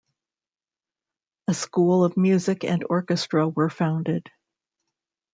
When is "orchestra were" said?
2.89-3.69